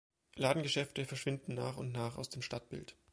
Ladengeschäfte 0.35 1.05
verschwinden 1.05 1.53
nach 1.53 1.77
und 1.77 1.91
nach 1.91 2.17
aus 2.17 2.31
dem 2.31 2.41
Stadtbild. 2.41 2.95